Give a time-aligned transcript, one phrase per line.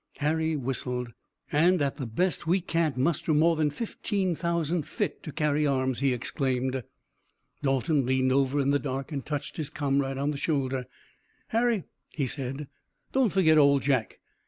[0.17, 1.13] Harry whistled.
[1.51, 5.99] "And at the best we can't muster more than fifteen thousand fit to carry arms!"
[5.99, 6.81] he exclaimed.
[7.61, 10.87] Dalton leaned over in the dark, and touched his comrade on the shoulder.
[11.49, 12.67] "Harry," he said,
[13.11, 14.19] "don't forget Old Jack.